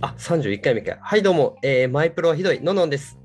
[0.00, 0.98] あ、31回目か。
[1.00, 3.18] はい、どうも、えーマイプロはひどい、ののんです。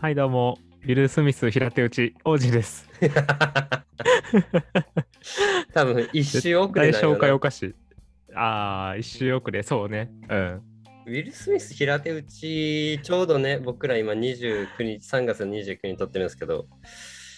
[0.00, 0.56] はい、どうも。
[0.84, 2.88] ウィル・スミス平手打ち王子です。
[5.74, 7.74] 多分一周遅れ大紹なんよな介おかしい。
[8.34, 10.10] ああ、一周遅れ、そうね。
[10.30, 10.62] うん。
[11.04, 16.66] ウィル・スミス平手打ち、ちょうどね、僕ら今29日、3月の29日に撮ってるんですけど、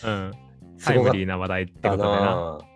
[0.05, 0.31] うん。
[0.83, 2.74] タイムリーな話題ってたことでな。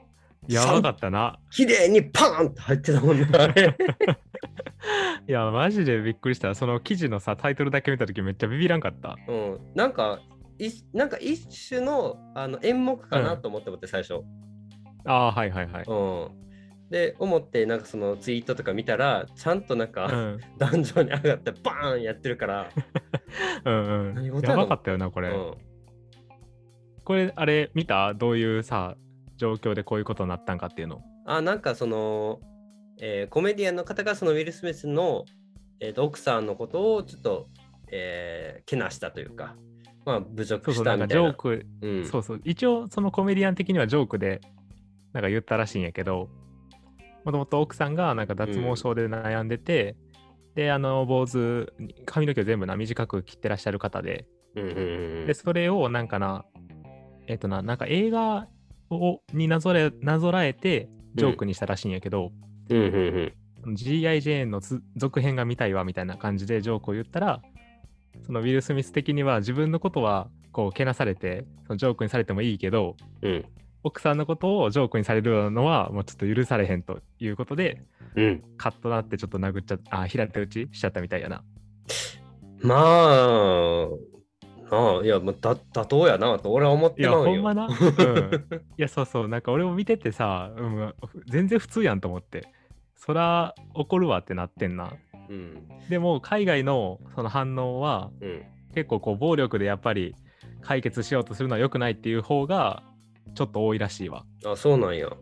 [0.55, 0.61] な。
[0.61, 1.38] やばかったな。
[1.51, 3.43] 綺麗にパーンって入ってたもんな。
[3.43, 3.77] あれ
[5.29, 6.55] いや、マジでびっくりした。
[6.55, 9.16] その記事のさ、タイトルだけ見たときめっちゃビビらんかった。
[9.29, 10.20] うん、なんか、
[10.59, 14.23] いなんか一種のあの演目かなと思って思って、最初。
[15.05, 15.84] ああ、はいはいはい。
[15.87, 16.91] うん。
[16.91, 20.41] で、思って、なんかそのツイートとか見たら、ちゃんとなんか、うん。
[20.59, 22.70] 壇上に上がってバーンやってるから、
[23.65, 24.42] うんうん。
[24.42, 25.28] やばかったよな、これ。
[25.28, 25.55] うん、
[27.05, 28.15] これ、あれ、見た？
[28.15, 28.97] どういうさ、
[29.38, 31.02] 状況でこういうことになったんかっていうの。
[31.24, 32.41] あなんかその、
[33.00, 35.25] えーコメディアンの方がそのウィル・スミスの、
[35.81, 37.48] えーと奥さんのことをちょっと、
[37.91, 39.56] えーけなしたというか、
[40.05, 41.06] まあ、侮辱したみたいな。
[41.06, 42.41] ジョーク、うん、そうそう。
[42.44, 44.41] 一応、そのコメディアン的にはジョークで、
[45.12, 46.28] なんか言ったらしいんやけど、
[47.25, 49.97] もともと奥さんがなんか脱毛症で悩んでて、
[50.55, 51.72] で、あの、坊主、
[52.06, 56.47] 髪の毛を全部な短く切ってらっしゃる方で、うんうんうんで、それをなんかな、
[57.27, 58.48] えっ、とな、なんか映画
[58.91, 62.33] をになぞれなぞらえて、ジョークにしたらしいんやけど、
[62.70, 64.22] うんうんうん G.I.
[64.22, 67.42] ジェーンのつ続編が見たいわみたいな感じでジョークを言ったら、
[68.25, 73.44] そのウィル・スミス的には自分のことはこうけなされて、そのジョークにされてもいいけど、うん
[73.84, 77.83] 奥さんのことをジョークにされるのはもうちょっと許されへんということで、
[78.16, 81.42] うんカッとなってちょっと殴っちゃっあ、平手打ちしちゃったみたいやな。
[82.61, 83.89] まあ、
[84.70, 87.30] なあ、いや、まあ、だ妥当やなと俺は思っいや、てまうよ。
[87.33, 87.66] ほんまな？
[87.70, 88.34] うん。
[88.77, 90.94] いや、そうそう、なんか俺も見ててさ、うん、
[91.27, 92.47] 全然普通やんと思って。
[92.97, 94.92] そら怒るわってなってんな。
[95.28, 98.43] うんでも海外のその反応はうん
[98.75, 100.15] 結構こう暴力でやっぱり
[100.60, 102.82] 解決しようとするのは良くないっていう方が
[103.34, 104.25] ちょっと多いらしいわ。
[104.44, 105.06] あそうなんや。
[105.06, 105.14] う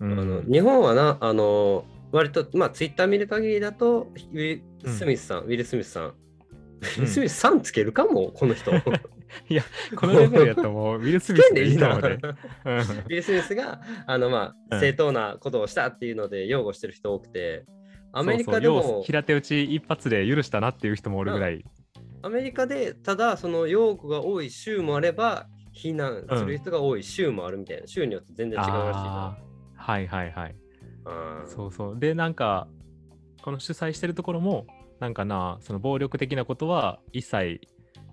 [0.00, 6.14] あのん、日本はな、あの割と、まあ、ツイッター見る限りだと、ウィル・うんスミスさん、ウィル・スミスさん。
[6.80, 8.70] ウうんィル・スミスさんつけるかも、この人。
[9.96, 12.08] このレベルやともう ウィル・スミスでいいと思うで。
[12.08, 17.64] ウィル・スミスがあの、まあ、うん正当なことをしたっていうので擁護してる人多くて、
[18.12, 21.64] アメリカでもう、平手打ち一発で許したなっていう人もおるぐらい。
[22.22, 29.38] アメリカでただその擁護が多い州もあれば、非難する人が多い州もあるみたいな、州によって全然違うらしいな
[29.76, 30.56] はいはいはい。
[31.04, 31.98] あーそうそう。
[31.98, 32.66] で、なんか、
[33.42, 34.66] この主催してるところも、
[35.00, 37.60] なんかな、その暴力的なことは一切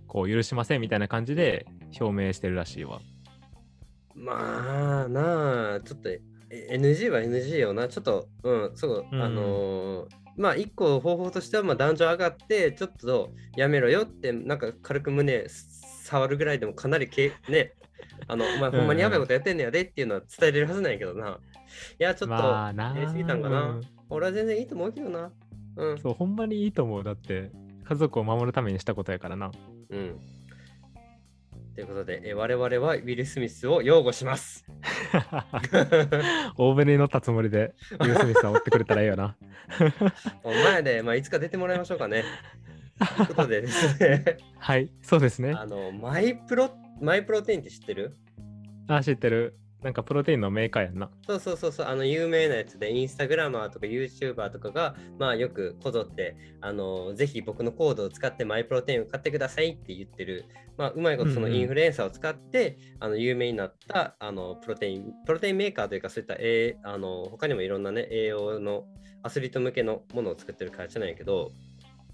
[0.07, 1.65] こう許しませんみたいな感じで
[1.99, 2.99] 表明してるらしいわ。
[4.13, 6.21] まあなあ、ちょっとえ
[6.71, 7.87] NG は NG よな。
[7.87, 17.73] ちょっと、うん、そう、うんあのーまあ一個方法としては、まあ男女上がって、ちょっとやめろよって、なんか軽く胸触るぐらいでもかなりけ、ね、
[18.27, 21.39] あの、お前ほんまにやばいことやってんねやでっていうのは伝えれるはずなんやけどな。
[21.99, 25.31] いや、ちょっと、やりすぎたんかなうん俺は全然いいと思うけどな。
[25.77, 25.97] うん。
[25.99, 27.03] そう、ほんまにいいと思う。
[27.03, 27.51] だって、
[27.83, 29.51] 家族を守るためにしたことやからな。
[29.89, 30.19] うん。
[31.75, 34.65] ということで、え我々はウィル・スミスを擁護します。
[36.57, 39.35] 大船に乗ったつもりで、ウィル・スミスさん追ってくれたらいいよな。
[40.43, 42.23] お前で、まあ、いつか出てもらいましょうかね。
[43.17, 44.37] ということでですね。
[44.57, 45.51] はい、そうですね。
[45.51, 46.69] あの、マイプロ、
[47.01, 48.15] マイプロテインって知ってる？
[48.87, 49.57] あ、知ってる。
[49.85, 51.11] なんかプロテインのメーカーやんな。
[51.27, 68.87] そうそうそうそう、あの、有名なやつで、インスタグラマーとか YouTuber とかが、まあ、よくこぞって、あの、ぜひ僕のコードを使ってマイプロテインを買ってくださいって言ってる、まあ、うまいことそのうんうんインフルエンサーを使って、あの、有名になった、あの、プロテイン、プロテインメーカーというか、そういった、えーあの、他にもいろんなね、栄養の
[69.21, 71.51] アスリート向けのものを作ってる会社なんやけど、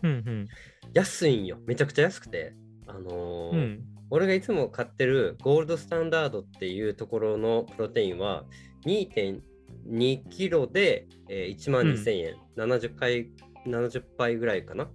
[0.04, 0.48] うんうん。
[0.94, 1.58] 安いんよ。
[1.66, 2.54] めちゃくちゃ安くて。
[2.86, 3.91] あのーうん。
[4.12, 8.44] 俺がいつも買ってるゴールドスタンダードっていうところのプロテインは
[8.86, 13.30] 2.2キロで、えー、1万2000円、70回、
[13.66, 14.90] 70杯ぐらいかな。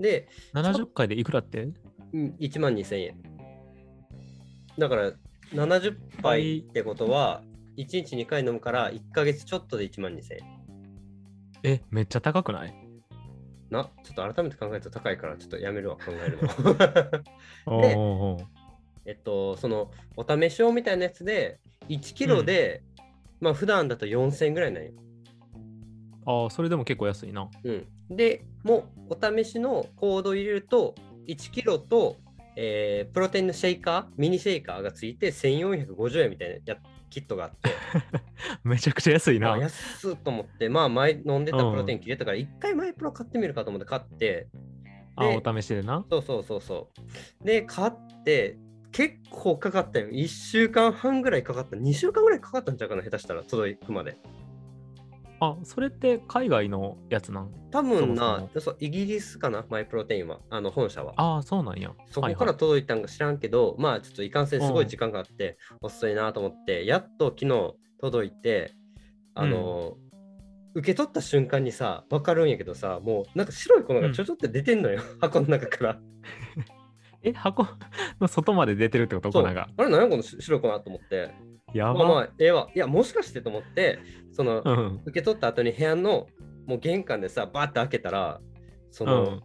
[0.00, 1.62] で、70回でいくらって？
[2.12, 3.22] うん1万2000円。
[4.78, 5.12] だから
[5.52, 7.42] 70杯ってことは、
[7.76, 10.40] 1日2回飲むから1ヶ月ちょっとで1万2000円。
[11.64, 12.74] え、めっちゃ高くない？
[13.70, 16.38] な、ちょっと改めて考えると高いからちょっとやめるわ、考える
[17.80, 17.96] で
[19.06, 22.82] えっと、そのお試し用みたいなやつで、1キロで、
[23.40, 24.92] まあ普段だと4000円ぐらいなんよ。
[26.26, 27.48] ああ、それでも結構安いな。
[27.64, 27.86] うん。
[28.10, 30.94] で、もうお試しのコードを入れると、
[31.26, 32.16] 1キロと
[32.56, 36.76] えープロテインのシェイカー、ミニシェイカーがついて1450円みたいなや
[37.10, 37.70] キットがあって、
[38.64, 39.52] めちゃくちゃ安いな。
[39.52, 44.48] あ安っと思って、まあ前飲んでたプロテイン切れたから、一回マイプロ買ってみるかと思って買って、
[45.16, 46.04] あ、でお試しでな。
[46.10, 46.90] そうそうそうそ
[47.42, 47.44] う。
[47.44, 48.56] で、買って、
[48.94, 50.08] 結構かかったよ。
[50.08, 51.76] 1週間半ぐらいかかった。
[51.76, 54.16] 2週間ぐらいかかったんちゃうかな、下手したら届くまで。
[55.40, 57.50] あ、それって海外のやつなん？
[57.72, 61.12] 多分なそうイギリスかな、マイプロテインは、あの本社は。
[61.16, 61.90] ああ、そうなんや。
[62.08, 68.74] そこかはいはいら届いたんか知らんけど、まあちょっといかんせんすごい時間があって、遅いなと思って、やっと昨日届いて、
[69.34, 69.96] あの、
[70.74, 76.00] 受け取った瞬間にさ、わかるんやけどさ、もうなんか白い粉がちょちょって出てんのよ、箱の中から。
[77.24, 77.66] え、箱
[78.20, 79.32] の外まで出てるってこと？
[79.32, 79.68] 粉が。
[79.76, 81.30] あれ、何やこの白い粉と思って。
[81.72, 81.94] やば。
[81.94, 82.68] まあまあ、ええわ。
[82.74, 83.98] いや、もしかしてと思って、
[84.32, 85.00] その、うん。
[85.06, 86.28] 受け取った後に部屋の
[86.66, 88.40] もう玄関でさ、バーって開けたら、
[88.90, 89.42] その、うん。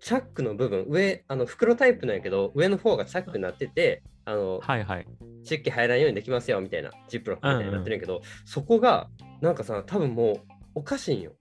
[0.00, 5.06] チャックの部分、上、あの袋タイプなんやけど、上の方がチャックになってて、あの、はいはい。
[5.44, 9.08] 湿気入らんようにできますよみたいな、ジップロックみたいになってるんやけど、そこが、
[9.40, 10.36] なんかさ、多分もう
[10.76, 11.32] おかしいんよ。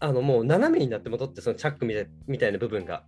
[0.00, 1.86] あの、もう斜めになって戻って、そのチャック
[2.26, 3.04] みたいな部分が。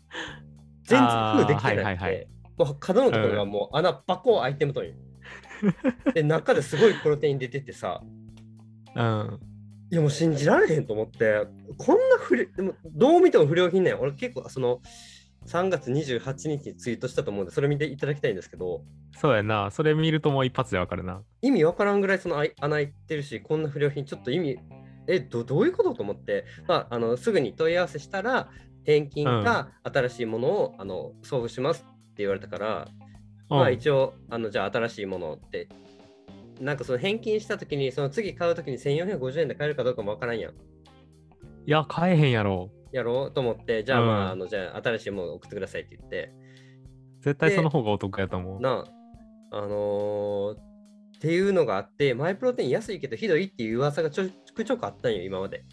[0.86, 4.94] 全然封できてなくて、はいはいはいもう角のところがもう穴バコーン開いてむとんよ。
[6.14, 8.00] で、中ですごいプロテイン出ててさ、
[8.94, 9.40] うん。
[9.90, 11.46] いやもう信じられへんと思って、
[11.76, 14.00] こんな不良、でもどう見ても不良品ねん。
[14.00, 14.80] 俺結構その
[15.46, 18.82] 3月28日にツイートしたと思うんで、それ見ていただきたいんですけど、
[19.16, 19.70] そうやな。
[19.70, 21.22] それ見るともう一発でわかるな。
[21.42, 24.58] 意味わからんぐらいその穴開いてるし、こんな不良品ちょっと意味、
[25.06, 28.50] え、どどういうことと思って、まあ、あのすぐに問い合わせしたら、
[28.86, 32.88] 返金か新しいものを、あの送付しますって言われたから、
[33.48, 35.68] まあうん一応、あのじゃあ新しいものって、
[36.60, 40.52] なんかその返金したときに、その次買うときに1450円で買えるかどうかもわからんやん。
[40.52, 40.54] い
[41.66, 42.70] や、買えへんやろ。
[42.92, 46.32] やろうと思って、じゃあまあ、うんあのじゃあ新しいものを送ってくださいって言って、
[47.20, 48.60] 絶対その方がお得やと思う。
[48.60, 48.84] な
[49.50, 50.66] あ、あのー
[51.16, 54.24] っていうのがあって、マイプロテイン安いけどひどいっていう噂がちょ
[54.54, 55.64] くちょくあったんよ、今まで。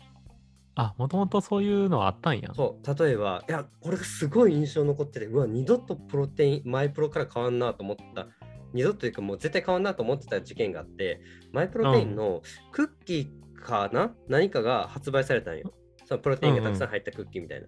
[0.76, 2.52] あ、もともとそういうのはあったんや。
[2.56, 8.28] そう、例えば、いや、これがすごい印象残ってて、うわ、二度とプロテイン、マイプロから変わんなと思った、
[8.74, 11.22] 二度というかもう絶対変わんなと思ってた事件があって、
[11.52, 12.42] マイプロテインの
[12.72, 15.74] クッキーかな、何かが発売されたんよ。
[16.06, 17.68] そのプロテインがたくさん入ったクッキーみたいな。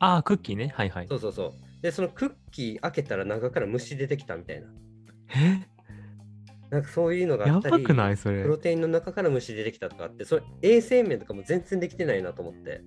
[0.00, 0.72] あー、クッキーね。
[0.74, 1.16] はいはいそ。
[1.16, 1.52] うそうそう。
[1.82, 4.68] で、そのクッキー開けたら中から虫出てきたみたいな。
[5.36, 5.77] え？
[6.70, 8.16] なんかそういうのがあやったり、ばくない？
[8.16, 8.48] それプ。
[8.48, 12.82] ロテインの中から虫出てきたとかあって、それ衛生面とかも全然できてないなと思って。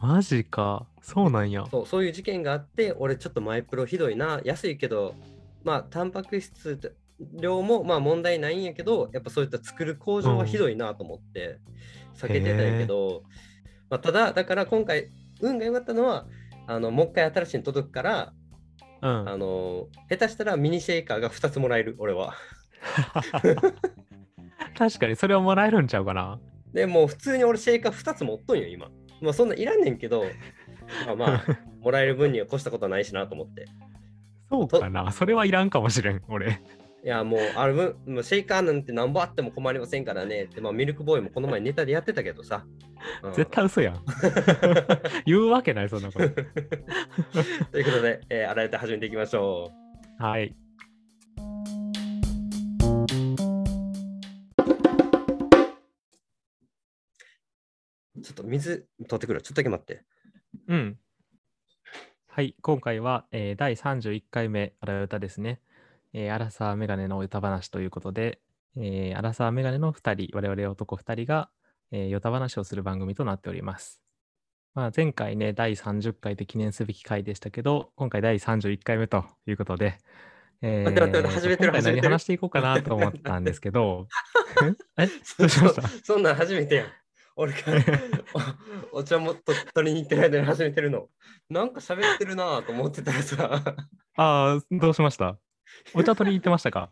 [0.00, 0.86] マジか。
[1.00, 1.64] そうなんや。
[1.70, 5.14] そうそういう事件があって、俺ちょっとマイプロひどいな、安いけど、
[5.64, 6.92] まあ、タンパク質
[7.40, 11.60] 量もまあ問題ないんやけど、やっぱそういった作る工場はひどいなと思って、
[12.16, 13.22] 避けてたんやけど、
[13.90, 15.10] まあ、ただ、だから今回、
[15.40, 16.26] 運が良かったのは、
[16.66, 18.32] あのもう一回新しいの届くから、
[19.02, 19.28] うん。
[19.28, 22.34] あの下手したらミニシェイカーが2つもらえる、俺は。
[24.76, 26.40] 確かにそれはもらえるんちゃうかな。
[26.72, 28.90] でもう普通に俺シェイカー2つ持っとんよ、今。
[29.20, 30.24] まあそんないらんねんけど、
[31.06, 31.44] まあまあ、
[31.80, 33.66] もらえる分には越したことはないしなと思って。
[34.50, 35.12] そうかな。
[35.12, 36.60] それはいらんかもしれん、俺。
[37.04, 42.64] いやもうある分、もうシェイカーなんてなんぼあっても困りませんからねって、まあミルクボーイもこの前ネタでやってたけどさ。
[43.22, 44.04] うん絶対嘘やん。
[45.26, 46.28] 言うわけない、そんなこと。
[47.72, 49.72] ということで、えー、改めて始めていきましょ
[50.18, 50.54] はい。
[58.22, 59.42] ちょっと水取ってくる。
[59.42, 60.04] ちょっとだけ待って。
[60.68, 60.98] うん。
[62.28, 65.60] はい、今回は、えー第31回目、あら歌ですね。
[66.14, 68.40] えー、アラサーメガネの歌話ということで、
[68.76, 71.50] えー、アラサーメガネの2人、我々男2人が、
[71.90, 74.00] えー、歌話をする番組となっております。
[74.74, 79.98] まあ、前回ね、第30回で記念すべき回でしたけど、今回第31回目ということで、
[80.62, 84.06] えー待って待ってめてるめてる何話していこうかなと思ったんですけど、
[84.96, 85.06] え？
[85.38, 85.82] どうしました？
[86.04, 86.86] そんなん初めてやん。
[87.36, 87.58] 俺が
[88.92, 91.08] お お茶もと取りに行ってる間に始めてるの。
[91.48, 93.62] なんか喋ってるなぁと思ってたらさ、
[94.16, 95.38] ああ、どうしました？
[95.94, 96.90] お茶取りに行ってましたか？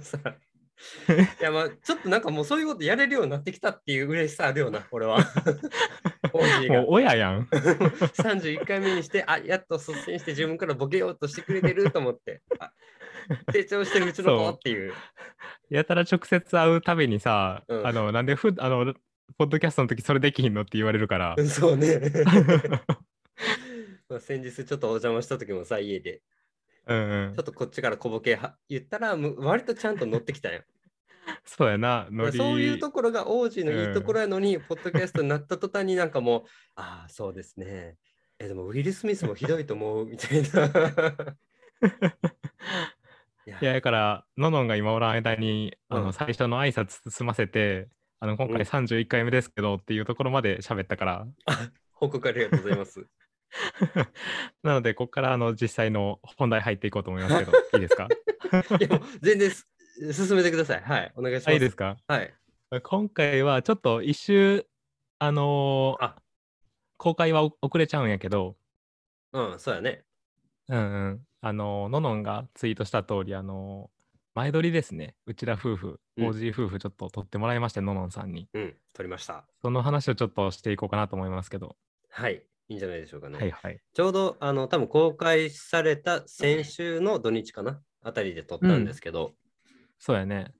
[0.00, 0.18] さ
[1.40, 5.18] いやまあちょっとなんかもうそういうことやれるようになってきたっていう嬉しさあるよな、俺は。
[6.32, 7.48] もう親やん。
[7.50, 12.70] 31回目にして、あやっと率先して自分からボケようとしてくれてると思って、あ
[13.52, 14.92] 成長してるうちの子っていう。
[15.68, 18.94] やたら直接会うたびにさ、うんあの、なんでふ、あの、
[19.36, 21.36] ポッドキャストの時それできひんのって言われるから。
[21.46, 22.00] そうね。
[24.08, 26.22] まあ先日ちょっとお邪魔した時もさ、家で、
[26.86, 27.44] うんうんちょっ。
[27.44, 30.62] とこっちから小ボケは言ったら、む割とちゃんと乗ってきたよ。
[31.44, 32.36] そうやな、ノリ。
[32.36, 36.42] そういうところが王子のいいところやのに、ポッドキャストになった途端になんかもう、
[36.76, 37.96] ああ、そうですね。
[38.38, 40.48] え、でもウィル・スミスもひどいと思うみたいな。
[43.46, 47.88] いやだから、ののんが今おらん間に、あの、うん最初の挨拶済ませて、
[48.20, 51.26] あの、今回うん31回目ですけどっていうところまで喋ったから、
[51.92, 53.06] 報告ありがとうございます。
[54.62, 58.08] なので、ここからあの実際の本題入っていこうと思いますけど、 いいですか？
[58.80, 59.66] いや全然す
[60.12, 60.82] 進めてください。
[60.82, 61.48] はい、お願いします。
[61.48, 61.96] あいいですか？
[62.06, 62.34] はい。
[62.82, 64.66] 今回はちょっと一周、
[65.18, 66.22] あのーあ
[66.98, 68.56] 公開は遅れちゃうんやけど、
[69.32, 70.04] うん、そうやね。
[70.68, 70.80] うんう
[71.14, 73.97] ん、あのーののんがツイートした通り、あのー
[74.38, 78.48] 前撮りですね、うちら夫婦、うん OG 夫婦ちょっと撮ってもらいまして、ののんさんに。
[78.54, 79.44] うん、取りました。
[79.62, 81.74] その話をちょっとしていこうかなと思いますけど、
[82.08, 83.36] はい、いいんじゃないでしょうかね。
[83.36, 83.80] はいはい。
[83.92, 87.80] ちょうど、あの、多分公開された先週の土日かな？
[88.04, 89.32] あたりで撮ったんですけど、
[89.98, 90.52] そうやね。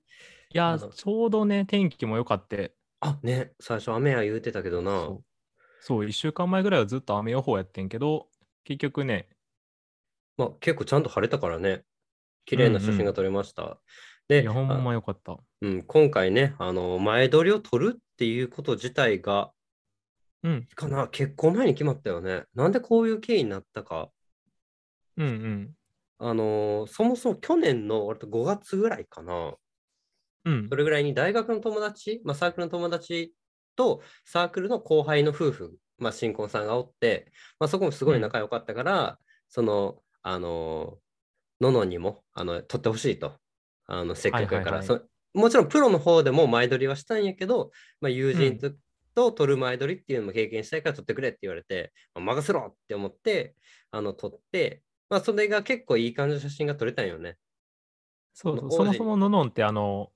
[0.53, 5.21] いやちょうどね、天気も良かって、あ、ね、最初雨や言うてたけどなそ。
[5.21, 5.23] う、
[5.79, 8.27] そう、1週間前ぐらいはずっと雨予報やってんけど、
[8.65, 9.29] 結局ね、
[10.35, 11.85] まあ、結構ちゃんと晴れたからね。
[12.45, 13.63] 綺麗な写真が撮れました。
[13.63, 15.37] いで、や、ほんあま良かった。
[15.61, 19.51] うん、今回ね、あの、前撮りを撮るっていうこと自体が、
[20.43, 22.43] うん、かな、結構前に決まったよね。
[22.55, 24.09] なんでこういう経緯になったか。
[25.17, 25.75] うん、うん。
[26.19, 29.53] あのーそもそも去年の割と5月ぐらいかな。
[30.45, 33.33] うんそ、れぐらいに大学の友達、まあ、サークルの友達
[33.75, 39.19] とサークルの後輩の夫婦、まあ、新婚さんがおって、まあ、そこもすごい仲良かったから、
[39.49, 41.08] その、あのー
[41.61, 43.33] ののにもあの撮ってほしいと。
[43.91, 48.71] あのせっかくやから、はいはいはいそもちろんプロの方でも前撮りはしたんやけど、まあ、友人と,、
[49.13, 53.53] と撮る前撮りっていうのも経験したいから撮ってくれって言われて、まあ任せろって思って
[53.91, 57.37] あの撮って、まあ、それが結構いい感じの写真が撮れたんよね。
[58.33, 60.11] そうそう、そもそもののんって、あの、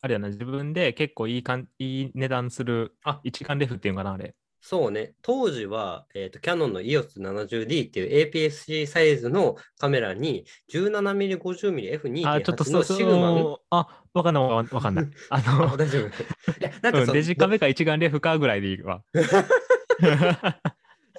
[0.00, 4.34] あれやな、自分で結構いいかんいい値段するあ一眼レフっていうのかな、あれ。
[4.60, 13.36] そうね、当時は、えー、とキャノンの EOS70D っていう APS-C サイズのカメラに 17mm、50mm、あ、ちょっと F2.8 そうそのシグマン。
[13.36, 15.06] う、あ、わかんないわかんない。
[15.30, 16.08] ああの、大丈夫。
[16.60, 19.02] いや、なんかうん、デジカメか一眼レフかぐらいでいいわ。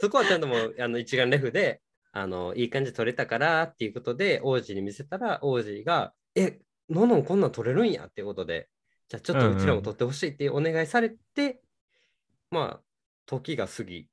[0.02, 1.82] そこはちゃんともうあの一眼レフで
[2.12, 8.70] あのいい感じ撮れたからっていうことで王子に見せたら王子が「えののんこんなん撮れるんや」っていうことで
[9.10, 11.62] じゃあちょっとうちらも撮ってほしいっていうお願いされて、
[12.50, 12.89] まあ
[13.30, 14.08] 時が過ぎ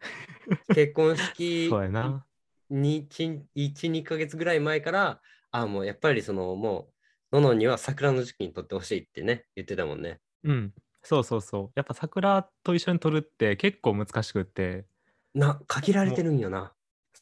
[0.74, 2.26] 結婚式そうやな。
[2.70, 5.20] に12ヶ月ぐらい前から
[5.50, 6.88] あもうやっぱりそのも
[7.32, 10.20] うののんには桜の時期に撮ってほしいってね言ってたもんね。
[10.44, 10.72] うん。
[11.02, 11.72] そうそうそう。
[11.74, 14.86] やっぱ桜と一緒に撮るって結構難しくって、
[15.34, 16.72] な限られてるんよな。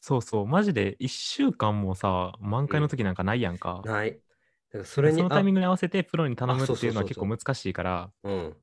[0.01, 3.81] そうそう、マジで1週間もさ、満開の時なんかないやんか。
[3.83, 4.13] ない。
[4.13, 8.09] だからそれにそのタイミンググに合わせてプロに頼むっていうのは結構難しいから。
[8.23, 8.55] うん。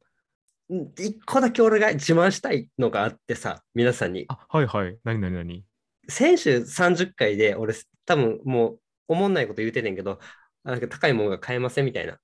[0.75, 4.27] ん一個だけ俺が自慢したいのがあってさ、皆さんに。
[4.29, 4.99] あ、はいはい。
[5.05, 5.65] 何何何？
[6.09, 10.19] 先週30回で俺、多分もう、おもんないこと言うてんねんけど、
[10.65, 12.19] なんか高いものが買えませんみたいな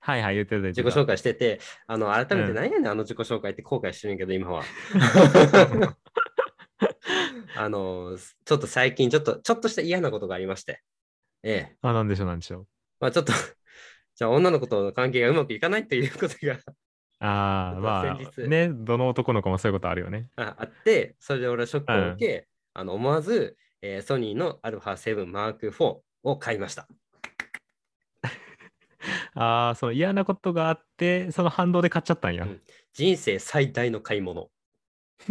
[0.00, 0.62] はいはい、言ってた。
[0.68, 4.62] 自己紹介してて、あの、改めて何やねん、あの自己紹介って後悔してるんやけど、今は。
[7.56, 10.82] あの、ちょっと最近、ちょっと、ちょっとした嫌なことがありまして。
[11.42, 11.76] ええ。
[11.82, 12.66] あ、なんでしょう、なんでしょう。
[13.00, 13.32] まあちょっと、
[14.14, 16.58] じゃあ女の子との関係がうまくいかないということが
[17.20, 20.28] ああ、まあ、ね、どの男の子もそういうことあるよね。
[20.36, 26.86] ああって、それで俺はショックを受け、あの思わず、えーソニーの α7 Mark IV を買いました。
[29.34, 32.44] ああ、その嫌なことがあって、その反動で買っちゃったんや。
[32.44, 32.62] うん
[32.94, 34.50] 人生最大の買い物。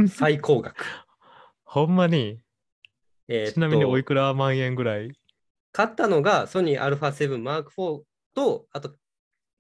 [0.10, 0.76] 最高額。
[1.66, 2.40] ほんまに？
[3.28, 5.12] えちなみにおいくら万円ぐらい？
[5.74, 8.04] 買ったのがソニー α7 Mark IV
[8.34, 8.96] と、あと、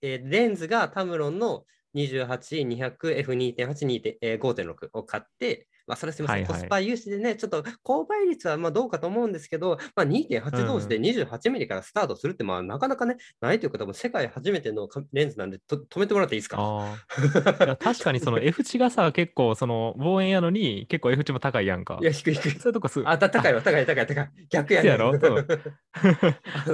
[0.01, 1.65] えーレンズがタムロンの
[1.97, 6.61] 28-200F2.8.5.6 を買って、まあ、それすみません、はいはい。
[6.61, 16.57] コスパ有志でね、ちょっと購買率はまあどうかと思うんですけど、まあ、2.8同士で28ミリからスタートするって、まあなかなかね、ないというか、多分世界初めてのカレンズなんでと止めてもらっていいですか？
[17.79, 21.99] 確かにその F 値がさ、結構その望遠やのに結構 F 値も高いやんか。
[22.01, 22.05] い。
[22.05, 22.51] や、低い低い。
[22.59, 24.29] そういうとこすあ、た高いわ、高い、高い、高い。
[24.49, 25.15] 逆やねそうやろ？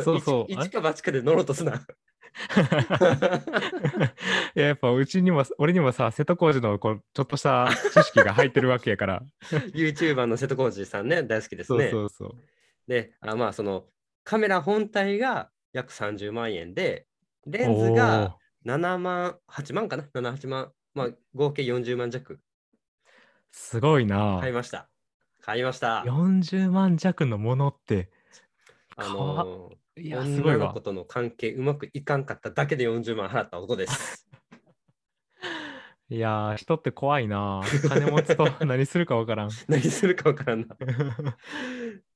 [0.04, 0.20] そう。
[0.22, 1.80] そう一か八かで乗ろうとすな。
[4.56, 9.24] いややっぱうちにも俺にもさ瀬戸康史のこうちょっとした知識が入ってるわけやから
[9.74, 11.90] YouTuber の瀬戸康史さんね、大好きですそうね。
[11.92, 12.36] そうそう
[12.88, 13.86] で、あまあ、その
[14.24, 17.08] カメラ本体が約30万円で、
[17.46, 20.72] レンズが7万、8万かな ?7、8万。
[20.94, 22.40] まあ、合計40万弱
[23.52, 24.90] すごいな、買いました。
[25.42, 26.04] 買いました。
[26.06, 28.10] 40万弱のものって
[28.96, 34.28] あのーいやすごいわ女の子との関係うまくいかんかっただけで40万払った男です。
[36.10, 37.62] いやー、人って怖いな。
[37.88, 39.50] 金持つと 何するかわからん。
[39.68, 40.78] 何するかわからんな。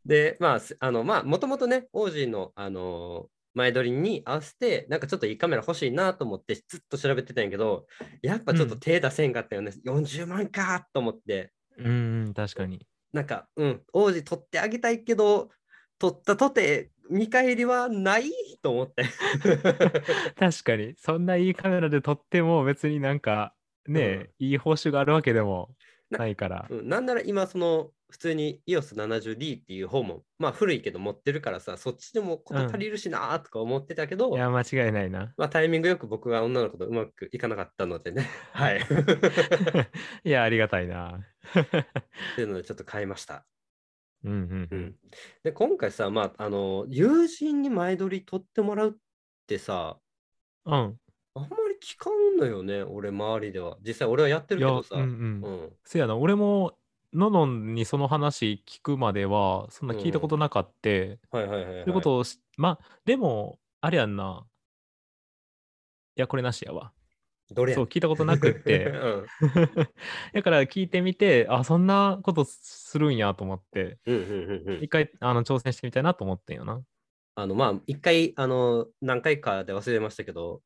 [0.06, 7.88] で、まあ、すあの、まあ、もともとね、オージーの、あのー前撮りに合わせて、なんかちょっといいカメラ欲しいなと思って、ずっと調べてたんやけど、
[8.22, 9.72] やっぱちょっと手出せんかったよね。
[9.84, 12.88] 40万かと思って、うん、確かに。
[13.14, 15.50] なんか、うん、王子取ってあげたいけど、
[15.98, 19.04] 取ったとて見返りはないと思って。
[20.38, 20.96] 確かに。
[20.98, 23.54] そんないいカメラで撮っても別になんか
[23.88, 25.70] ね、いい報酬があるわけでも
[26.10, 26.68] なないから。
[26.70, 35.34] うん、なんなら今、その普通に EOS70D っていう方も、まあ古いけど持ってるからさ、そっちでもこと足りるしなーとか思ってたけど、いや、間違いないな。
[35.38, 38.28] まあタイミングよく僕が女の子とうまくいかなかったのでね。
[38.54, 38.78] はい。
[38.78, 38.82] っ
[40.24, 41.20] いや、ありがたいな。
[42.36, 43.46] ていうのでちょっと買いました。
[44.24, 44.96] うんうんううんん。
[45.44, 48.94] で、今回さ、まあ、あの、友人に前撮り撮ってもらうっ
[49.48, 50.00] てさ、
[50.66, 50.74] うん。
[51.36, 53.78] あんまり聞かんのよね、俺、周りでは。
[53.82, 54.96] 実際、俺はやってるけどさ。
[54.96, 55.06] うんう。
[55.06, 55.78] うんん。
[55.84, 56.78] せやな、俺も、
[57.14, 61.84] ののんにその話聞くまでは、そんな聞いたことなかって、はいはいはい、はい。
[61.84, 64.46] そういうことをし、まあ、でも、あれやんな。
[66.16, 66.92] いや、これなしやわ。
[67.52, 67.76] どれや？
[67.76, 68.86] そう、聞いたことなくっうて。
[68.92, 69.26] ん。
[70.34, 76.82] だから聞いてみて、あ、そんなことするんやと思って、うんうんうんうん一回あの挑戦してみたいなと思ってんよな。
[77.36, 80.64] あの、まあ、一回、あの、何回かで忘れましたけど、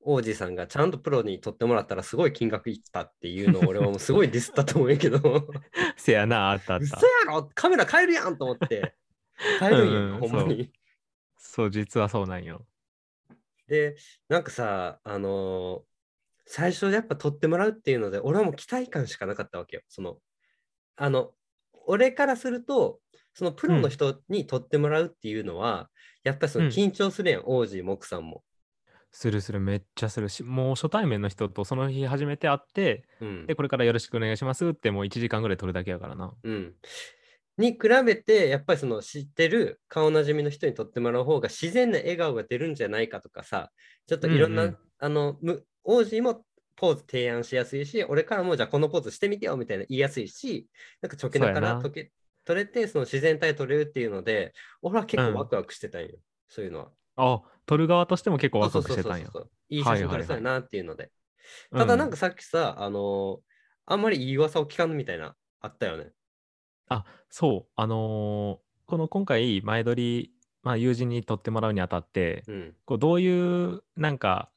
[0.00, 5.20] 王子さんがちゃんとプロに撮ってもらったらすごい金額いったっていうのを俺はもうすごいディスったと思うんやけど、
[5.96, 7.06] せやな、あったあった嘘。
[7.06, 8.94] やろカメラ変えるやんと思って。
[9.60, 10.72] 変えるんや、うんうんほんまに。
[11.36, 12.66] そう、実はそうなんよ。
[13.66, 13.96] で、
[14.28, 15.91] なんかさ、あのー
[16.46, 19.82] 最初やっぱ撮ってもらうっていうので、俺はもう期待感しかなかったわけよ。
[19.88, 20.16] その、
[20.96, 21.32] あの、
[21.86, 23.00] 俺からすると、
[23.34, 25.88] そのプロの人に撮ってもらうっていうのは、
[26.24, 28.44] やっぱりそのうん緊張するやん、王子、木さんも。
[29.10, 33.54] するする、めっちゃするし、もう初対面の人とその日初めて会って、うんで、。
[33.54, 36.32] これからよろしくお願いしますって、もう1時間ぐらい撮るだけやからな。
[36.42, 36.74] うん。
[37.58, 43.70] に比べて、やっぱりその知ってる顔なじみの人に撮ってもらう方が自然な笑顔が出るんじゃないかとかさ、
[44.06, 46.44] ちょっといろんな、うんうんあの、む王子も
[46.76, 50.68] ポーズ提案しやすいし、俺からもじゃあこのポーズしてみてよみたいな言いやすいし、
[51.00, 51.82] なんかチョケなかそうやなら
[52.44, 56.92] 取れて、その自然体取れるっていうので、俺は結うん構ワクワクしてたんよ、そういうのは。
[57.16, 59.26] あ、撮る側としても結構ワクワクしてたんや。
[59.26, 61.10] そうそうそういい写真撮れそうやなっていうので。
[61.72, 63.40] ただなんかか、さっきさ、あのー
[63.84, 66.12] あんまりいい噂を聞かんみたいな、あったよね。
[67.30, 72.76] そう、あのーこの今回、前撮り、まあ、友人に撮ってもらうにあたって、うん。
[72.84, 74.51] こうどういう、なんか、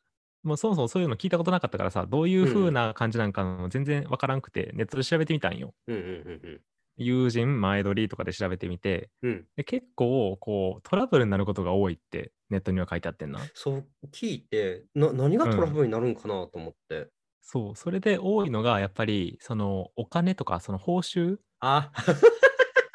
[0.45, 5.73] もうそもそもそういうの聞いたことなかったからさ、どういう風な感じなんかの全然わからんくて、ネットで調べてみたんよ。
[5.88, 6.03] うんうん
[6.43, 6.62] うん
[6.97, 9.31] 友人前撮りとかで調べてみて、うん。
[9.31, 9.47] うん。
[9.55, 13.49] で結構、こう、トラブルになることが多いって、ネットには書いてあってんな。
[13.53, 17.10] そう聞いてな、何がトラブルになるんかなと思って。
[17.41, 21.91] そう、それで多いのが、やっぱり、その、お金とか、その報酬あ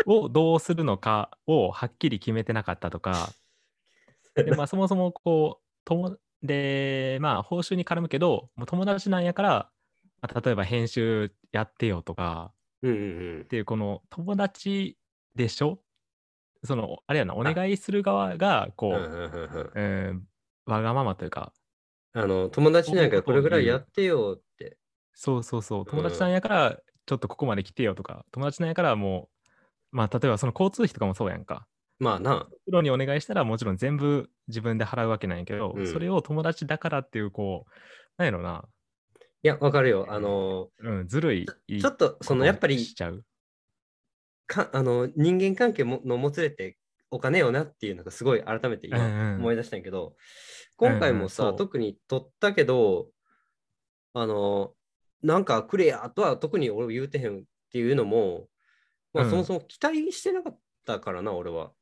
[0.04, 3.34] をどうするのかをはっきり決めてなかったとか、
[4.44, 9.70] でまあ、そもそもこう友でまあ報酬に絡むけどもう友達なんやから、
[10.22, 12.94] まあ例えば編集やってよとかうんう
[13.38, 14.96] んっていうこの友達
[15.34, 15.80] でしょ？
[16.64, 20.22] そのあれやなお願いする側がこう、
[20.66, 21.52] わがままというか
[22.12, 24.76] あの友達なんやからこれぐらいやってよって。
[25.14, 29.28] そうそうそう友達なんやからちょっとここまで来てよとか友達なんやからも
[29.92, 31.66] うまあ例えばその交通費とかもそうやんか
[32.00, 32.48] まあな。
[32.64, 37.70] プロにお願いしたらもちろん全部自分で払うわけなんやけど、うんそれを友達だからっていうこう
[38.16, 38.64] なんやろな、
[39.42, 40.06] いや、わかるよ。
[40.08, 43.24] あのうん、ずるいちょっとそのやっぱりしちゃう。
[44.46, 46.76] かあの人間関係ものもつれて
[47.10, 50.14] お金よなっていうのがすごい改めてうんう今ん思い出したんやけど、
[50.76, 53.08] 今回もさ、うんうんそう特に取ったけど、
[54.14, 54.72] あの、
[55.22, 58.46] なんかくれやとは特に俺言うてへんっていうのも、
[59.12, 61.72] まあ、うんそもそも期待してなかったからな、俺は。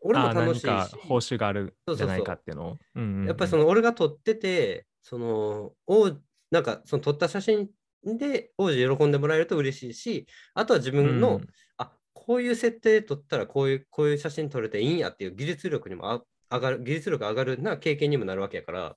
[0.00, 2.78] 俺も楽しいし、何か報酬があるんじゃないかっていうの？
[3.26, 6.10] やっぱりその俺が撮ってて、その、お
[6.50, 7.68] なんかその撮った写真
[8.04, 11.46] で王子喜んでもらえると嬉しいし、あとは自分の、うん。
[11.78, 18.96] あこういう設定で撮ったらこういうこういう写真撮れていいんやっていう技術力にもあ上がる、技術力上がるな経験にもなるわけやから、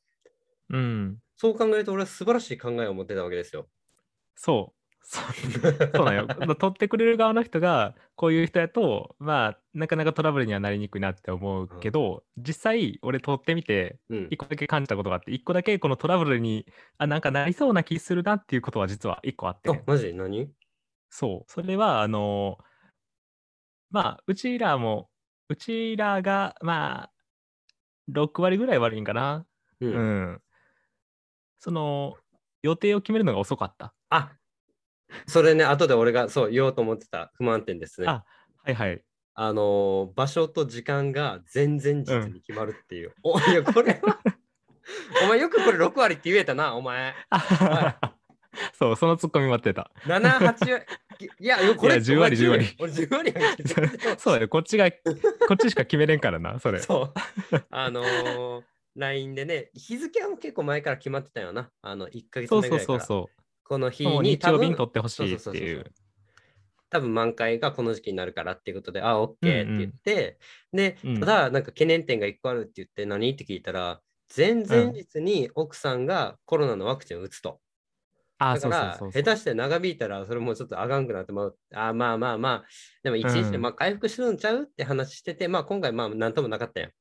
[0.70, 3.68] うん、そう考えると俺は素晴らしい考えを持ってたわけですよ。
[4.36, 4.76] そう。
[5.94, 6.28] そうなんよ。
[6.56, 16.66] 取ってくれる側の人がこういう人やと、まあ、なかなかトラブルにはなりにくいなって思うけど、実際、俺取ってみて、うん一個だけ感じたことがあって、一個だけこのトラブルに、
[16.98, 20.14] あ、なんかなりそうな気するなっていうことは実は一個あって、あ、マジ？
[20.14, 20.50] 何？
[21.10, 21.52] そう。
[21.52, 22.58] それは、あの
[23.92, 25.10] まあ、うちらも、
[25.50, 27.12] うちらが、まあ、
[28.12, 29.46] 6割ぐらい悪いんかな。
[29.80, 29.86] う。
[29.86, 30.42] うんん。
[31.60, 32.16] その、
[32.64, 33.94] 予定を決めるのが遅かった。
[34.10, 34.32] あ
[35.28, 38.08] それね、後で俺がそう言おうと思ってた不満点ですね。
[38.08, 38.24] あ
[38.64, 39.02] はいはい。
[39.36, 43.14] あのー場所と時間が前々日に決まるっていう。
[43.24, 44.20] おいや、これは。
[45.24, 47.14] お前よくこれ6割って言えたな、お前。
[48.74, 49.92] そう、そのツッコミ待ってた。
[50.06, 50.86] 7、8割。
[51.40, 53.34] いや、これいや10割お前10割俺10割
[54.20, 54.98] そうだよ、こっちが、こ
[55.54, 56.80] っちしか決めれんからな、それ。
[56.82, 57.14] そ
[57.52, 57.64] う。
[57.70, 58.64] あのー、
[58.96, 61.72] LINE でね、日付は結構前から決まってたよな。
[61.82, 63.00] あの、1ヶ月そう前ぐらいから。
[63.00, 63.20] そうそうそう。
[63.20, 63.43] もう
[63.78, 65.92] に日曜日に多分撮ってほしいっていう。
[66.90, 70.38] 多分満開がこの時期になるからっていうことで、あ、OK って言って、
[70.72, 74.00] でうん、ただ、なんか懸念点が1個あるって言って、何って聞いたら、
[74.36, 77.60] 前々日に奥さんがコロナのワクチンを打つと。
[78.38, 79.24] あ、だから、そうそうそうそう。
[79.24, 81.58] 下手して長引いたら、それもちょっとあがんくなってまう。
[81.74, 82.64] あ、まあまあまあ、
[83.04, 86.92] でも一日でうんまあ回復するんちゃうって話してて、まあ今回まあなんともなかったやん。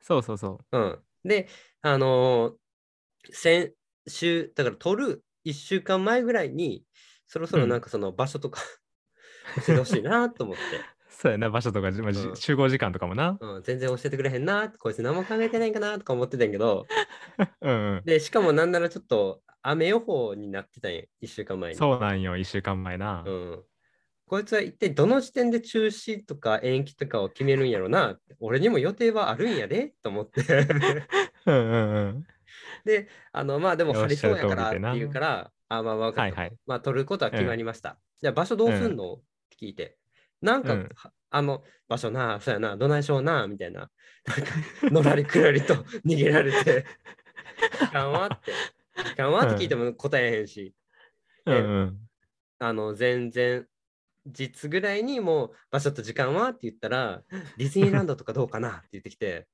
[0.00, 0.78] そうそうそう。
[0.78, 0.98] うん。
[1.24, 1.48] で、
[1.82, 2.54] あのー
[3.30, 3.74] 先
[4.06, 6.84] 週、だから取る1週間前ぐらいに、
[7.26, 8.62] そろそろなんかその場所とか
[9.66, 10.62] 教えてほしいなと思って。
[11.10, 13.38] そうやな、場所とか、まあ集合時間とかもな。
[13.40, 16.86] うん、全然教えてくれへんな、こいつ何も考えてないんかなとか思ってたんやけど、
[17.60, 18.02] うんうん。
[18.04, 21.76] で、しかもなんならちょっと雨予報になってたんや、1週間前に。
[21.76, 23.24] そうなんよ、1週間前な。
[23.26, 23.64] うん。
[24.26, 30.42] こいつは一体どの時点で中止とか延期とかを決めるんやろな、俺にも予定はあるんやで、と思って。
[31.46, 32.26] うんうんうん。
[32.84, 36.40] で、あの、まあでも晴れそうやからっておっしゃる通りでな言うから、あ、まあ分かったと。
[36.40, 37.98] はいはいまあ取ることは決まりました。
[38.20, 39.96] じゃあ場所どうすんの、って聞いて。
[40.40, 43.90] なんか、うんはあの、場所な、そうやな、どないしょうな、みたいな。
[44.24, 45.74] なんか、のらりくらりと
[46.06, 46.86] 逃げられて、
[47.80, 48.52] 時間はって。
[49.04, 50.74] 時間はって聞いても答えへんし。
[52.60, 53.66] あの、全然、
[54.26, 57.22] 実ぐらいにもう場所と時間はって言ったら、
[57.56, 59.48] ディズニーランドとかどうかなって言ってきて、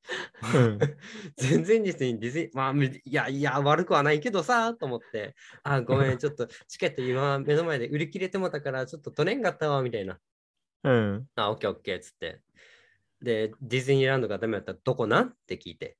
[0.54, 0.78] うん
[1.36, 10.18] 全然実にディズニー、まあ、みいやいや、悪くはないけどさ、と思って、あ、ごめん、ちょっとチケット今目の前で売り切れてもたから、ちょっと取れんかったわ、みたいな。
[10.84, 11.28] うん。
[11.36, 12.40] あ、オッケーオッケーっつって。
[13.22, 15.28] で、ディズニーランドがダメだったらどこなん？
[15.28, 15.96] って聞いて。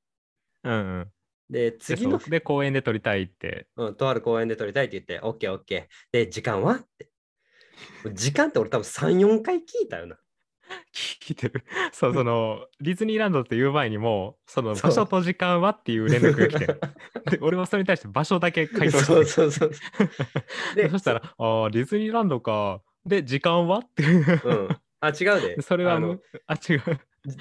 [0.62, 1.12] うんうん。
[1.48, 3.66] で、で次ので、公園で撮りたいって。
[3.76, 6.12] うん、とある公園で撮りたいって言って、オッケーオッケー。
[6.12, 6.74] で、時間は？
[6.74, 7.08] って。
[8.12, 10.16] 時間って俺多分3、4回聞いたよな。
[10.92, 11.64] 聞いてる。
[11.92, 16.66] そう、その、ディズニーランドっていう前にも、その場所と時間はっていう連絡が来て、
[17.36, 19.70] で俺はそれに対して場所だけ回答してそうそうそう。
[20.76, 22.82] でそしたら、ああ、ディズニーランドか。
[23.04, 24.02] で、時間はって。
[24.04, 24.68] うん。
[25.00, 25.60] あ、違うで。
[25.62, 26.80] それはあのむ、あ、違う。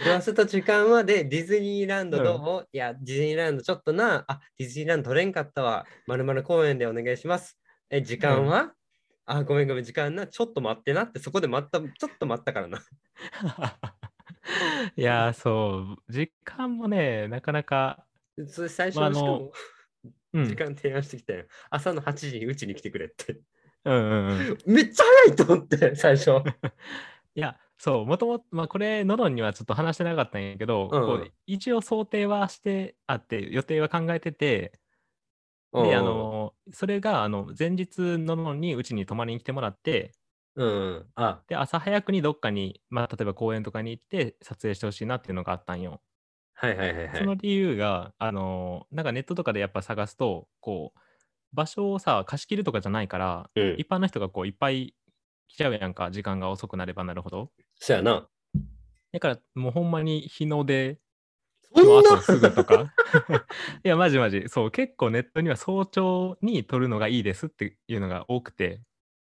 [0.05, 5.85] 場所と時間はで、ディズニーランドどう、いや、ディズニーランドちょっとな、あ、ディズニーランド取れんかったわ。
[6.07, 7.57] まるまる公園でお願いします。
[7.89, 8.73] え、時間は、
[9.25, 12.79] あ、ごめんごめん、時間な、ちょっと待ってなって、そこで待った、ちょっと待ったからな。
[14.95, 18.05] いやー、そう、時間もね、なかなか、
[18.47, 19.51] それ最初まああののしかも、
[20.33, 21.45] うん、時間提案してきたよ。
[21.69, 23.39] 朝の8時にうちに来てくれって。
[23.85, 24.57] うんうんうん。
[24.65, 26.31] めっちゃ早いと思って、最初。
[27.35, 34.73] いや、そう、もともと、まあ、これ、ノロンにはちょっと話してなかったんやけど、うんうんこう一応想定はしてあって、予定は考えてて、
[35.73, 40.11] で、あの、それが、あの、前日ノロンにうちに泊まりに来てもらって、
[40.55, 41.11] うん、うん。
[41.15, 46.01] あ、で、朝早くにどっかに、まあ、例えば公園とかに行って撮影してほしいなっていうのがあったんよ。
[46.53, 47.17] はいはいはいはい。
[47.17, 50.99] その理由が、あの、なんかネットとかでやっぱ探すと、こう、
[51.53, 54.95] 場所をさ、貸し切るとかじゃないから、うん一般の人がこういっぱい
[55.47, 57.51] 来ちゃうやんか、時間が遅くなればなるほど。
[57.75, 58.27] そやな。
[59.11, 60.99] だからもうほんまに日の出
[61.75, 62.93] そんなの後すぐとか。
[63.83, 64.43] いや、マジマジ。
[64.47, 68.81] そう、結構ネットには早朝に撮るのがいいですっていうのが多くて。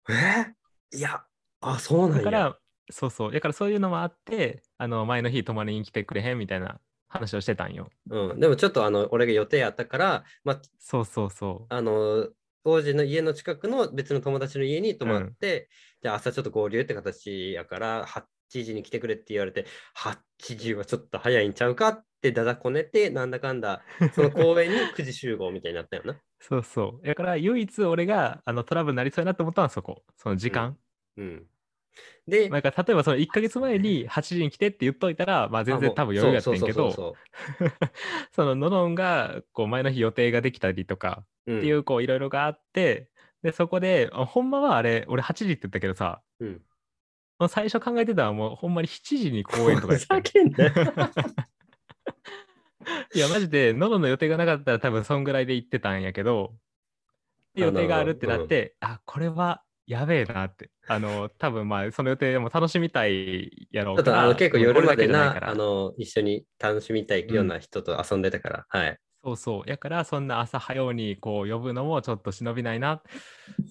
[0.09, 0.53] え？
[0.97, 1.23] いや、
[1.62, 2.23] あ、そうなんや。
[2.23, 2.59] だから、
[2.89, 3.31] そうそう。
[3.31, 7.89] だからそういうのもあって、あの、前の日泊まりに来てくれへんみたいな話をしてたんよ。
[8.09, 12.29] うん、でもちょっとあの俺が予定あったから、まあ、そうそうそあの
[12.63, 15.69] 王子の家の近くの別の友達の家に泊まって、
[16.01, 19.65] じゃあ朝ちょっと合流って形やから8時に来てくれって言われて
[19.97, 20.17] 8
[20.57, 21.89] 時はちょっと早いんちゃうか？
[21.89, 23.81] ってだだこねてなんだかんだ
[24.13, 26.13] その公園に9時集合みたいになったよな。
[26.13, 26.21] う。
[26.39, 27.07] そうそう。
[27.07, 30.03] だから唯一俺があのトラブルになりそうやなと思ったのはそこ。
[30.17, 30.77] その時間。
[31.17, 31.47] うん、
[32.27, 37.15] で、まあだから例えばその1ヶ月前に8時に来てって言っといたら、まあ全然多分余裕やったんやけど、
[38.31, 43.09] そのノノンがこう前の日予定ができたりとかっていうこういろいろがあって、
[43.43, 46.62] でそこであほんまはあれ俺8時って言ったけどさうん
[47.47, 50.73] 最初考えてたのはもうほんまに7時に公演とかやふざけんなよ。
[53.13, 56.54] いやマジでノノンの予定がなかったら多分そんぐらいで行ってたんやけど
[57.54, 60.69] で予定があるってなってあ,、これはやべえなって。
[60.88, 68.99] あの多分まあその予定も楽しみたいやろうちょっとあの結構夜までなあの一緒に楽しみたいような人と遊んでたから、はい。
[69.23, 69.69] そうそう。
[69.69, 73.01] やから、そんな朝早うにこう呼ぶのもちょっと忍びないな。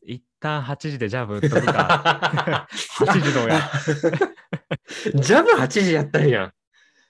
[0.04, 2.68] 一旦8時でジャブ打っとくか。
[3.00, 3.60] 8時どうや。
[5.16, 6.52] ジャブ8時やったんや。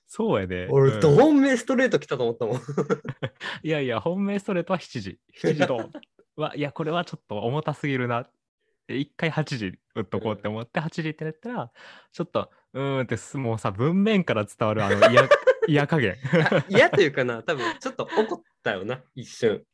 [0.07, 0.69] そうやで。
[0.71, 2.57] 俺、うんド本命ストレート来たと思ったもん。
[3.63, 5.19] いやいや、本命ストレートは7時。
[5.43, 5.91] 7時ど
[6.37, 8.29] うわいや、これはちょっと重たすぎるな。
[8.87, 11.73] で一回8時打っとこうって思って、8時ってなったら、
[12.13, 15.29] ちょっと、うーんってす、もうさ、文面から伝わるあの 嫌
[15.67, 16.17] 嫌加減。
[16.51, 19.65] あ嫌というかな、多分ちょっと怒ったよな、一瞬。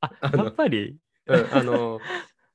[0.00, 0.96] あ、やっぱり、
[1.26, 2.00] うん、あの、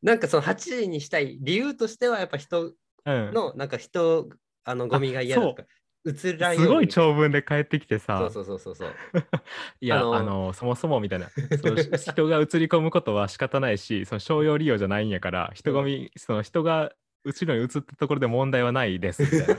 [0.02, 2.74] なんかその8時にしたい理由としては、やっぱ人
[3.06, 3.34] うん。
[3.34, 4.30] の、なんか人、
[4.64, 5.64] あの、ゴミが嫌だとか、
[6.06, 6.54] 映ら。
[6.56, 8.90] すごい長文で帰ってきてさ、そうそうそうそうそう。
[9.82, 11.30] いや、あのあのそもそもみたいな、
[11.98, 16.92] 人が映り込むことは仕方ないし、その商用利用じゃないんやから、人混み、その人が
[17.24, 19.54] 後ろに映ったところで問題はないですみたいな。
[19.54, 19.58] っ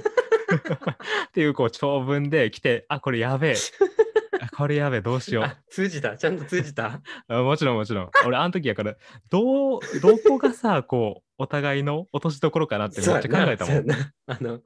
[1.33, 3.55] ていうこう長文で来て、あ、これやべえ。
[4.40, 5.44] あこれやべえ、どうしよう。
[5.44, 6.16] あ通じた？
[6.16, 7.01] ちゃんと通じた？
[7.29, 8.11] あもちろんもちろん。
[8.27, 8.96] 俺、あの時やから、
[9.31, 13.90] どう、どこがさ、こう、お互いの落としどころかなってめっちゃ考えたもん。
[14.27, 14.61] あの、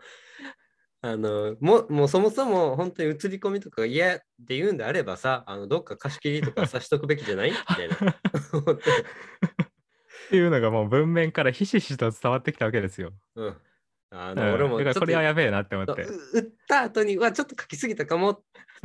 [1.02, 7.50] あのももうそもそも本当に映り込みとかが嫌って言うんであればさ、あのどっか貸し切りとかさしとくべきじゃない？
[7.52, 7.96] みたいな。
[10.26, 13.12] 思っていうのがもう文面からひしひしと伝わってきたわけですよ。
[13.36, 13.56] うん。
[14.10, 16.02] あうんの俺もだからこれはやべえなって思っとて。
[16.02, 18.40] う打った後にはちょっと書きすぎたかも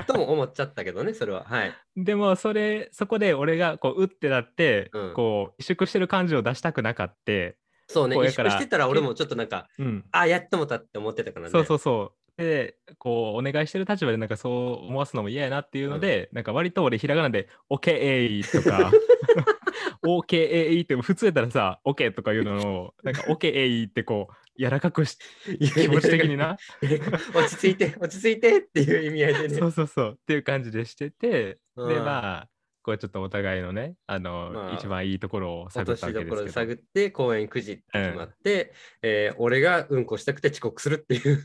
[0.07, 1.43] とも思っちゃったけどね、それは。
[1.43, 1.73] はい。
[1.95, 11.51] でもそれそこで俺がこう打ってなって、うんこう萎縮してる感じを出したくなかって、そうね、萎縮してたら俺もちょっとなんか、うん、あ、やってもたって思ってたからね。
[11.51, 12.21] そうそうそう。
[12.37, 14.49] でこうお願いしてる立場でなんかそ
[14.83, 18.91] う思わすのも嫌やなっていうので、なんか割と俺ひらがなで「OK とか
[20.05, 25.17] 「OK って普通やったらさ「OK」とか言うのをなんか「OK ってこう柔らかくし
[25.73, 26.57] 気持ち的にな。
[27.33, 29.55] 落ち着いて、落ち着いてっていう意味合いでね。
[29.55, 30.17] そうそうそう。
[30.21, 32.05] っていう感じでしてて、でうん。
[32.05, 32.49] まあ
[32.83, 41.43] こうちょっとお互いのねあの、まあ一番いいところを落探ったわとしどころけですけどで探って公演9時って決まって、えー俺がうんこしたくて遅刻するっていう。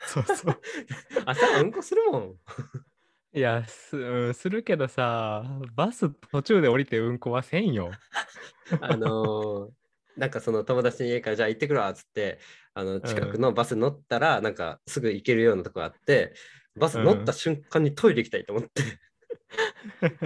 [0.00, 0.60] そうそう。
[1.24, 2.34] 朝はうんこするもん
[3.34, 5.42] いやす,、うん、するけどさ
[5.74, 7.90] バス途中で降りてうんこはせんよ。
[8.80, 9.70] あのー
[10.16, 12.38] なんかその友達の家からじゃあ行ってくるわっつって
[12.72, 16.34] あの近くのバス乗ったらなんかすぐ行けるようなとこあって
[16.76, 18.82] バス乗った瞬間にトイレ行きたいと思って、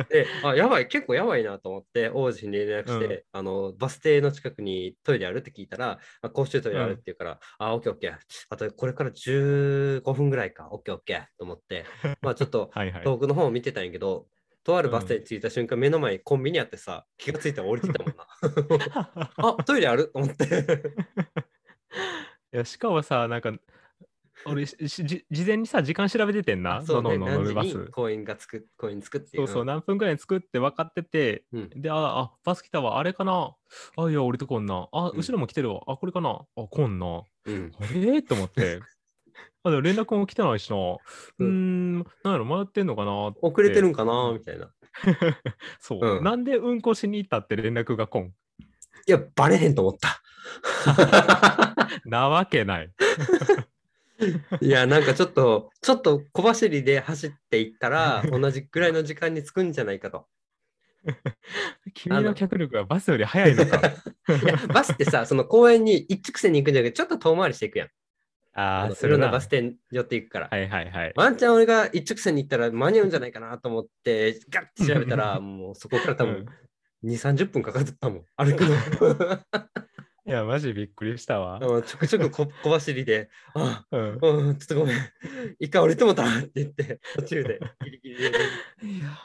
[0.09, 8.15] であやばい結構やばいなと思って王子に連絡して、あのバス停の近くにトイレあるって聞いたらあ公衆トイレあるって言うから、あオッケーオッケー。
[8.51, 11.25] あとこれから15分ぐらいかオッケーオッケー。
[11.39, 11.85] と思って。
[12.23, 13.05] まあちょっと はいはい。
[13.05, 14.27] 遠くの方を見てたんやけど
[14.65, 18.27] とあるバス停に着いた瞬間、目の前にコンビニあってさ気がついたら降りてたもんな。
[19.37, 20.09] あトイレある？
[20.09, 20.45] と思って。
[22.53, 23.53] いやしかもさなんか
[24.51, 26.83] 俺 事前にさ時間調べててんな？
[26.83, 27.19] そうね。
[27.19, 27.67] バス？
[27.75, 31.71] に公園がつく公園に着くっていそううそう、何分くらいに作って分かってて、うん。
[31.71, 33.55] で、あ、あ、バス来たわ、あれかな？
[33.97, 34.89] あ、いや、降りてこんな。
[34.93, 35.17] あ、うん。
[35.17, 35.83] 後ろも来てるわ。
[35.87, 36.31] あ、これかな？
[36.31, 37.23] あ、こんな。
[37.47, 37.73] うん。
[37.81, 38.81] あれと思って。
[39.65, 40.77] あ、でも連絡も来てないしな。
[41.39, 41.99] うん。
[41.99, 44.33] ん、なんやろ、迷ってんのかな遅れてるんかな？
[44.33, 44.73] みたいな。
[45.81, 46.25] そう、うん。
[46.25, 48.33] なんでうんこしに行ったって連絡が来ん？
[49.07, 50.23] いやバレへんと思った。
[52.05, 52.93] なわけない。
[54.61, 60.27] いやなんかちょっとちょっと小走りで走っていったら同じくらいの時間に着くんじゃないかと
[61.95, 63.79] 君の脚力はバスより速いのか。
[64.43, 67.89] いやバスってさその公園に一直線に行くんじゃなくてちょっと遠回りしていくやん
[68.59, 69.29] ああ、のいろんな。
[69.29, 71.13] バス停寄っていくから、はいはいはい。
[71.15, 76.45] ワンチャン俺が一直線に行ったら間に合うんじゃないかなと思って、ガッて調べたら、もうそこから多分
[77.05, 78.75] 2、30分かかってたもん、歩くの。
[80.29, 81.59] いや、マジびっくりしたわ。
[81.59, 84.19] ちょくちょく小小走りで、あ、うん。
[84.21, 84.97] うん、ちょっとごめん、
[85.59, 86.25] 一回降りてもた。
[86.25, 87.59] って言って、途中で。
[87.83, 88.29] ギリギリで。
[88.29, 89.19] いや。